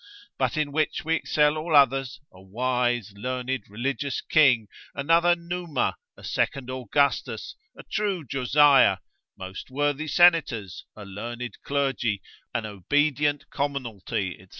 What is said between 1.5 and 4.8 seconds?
all others, a wise, learned, religious king,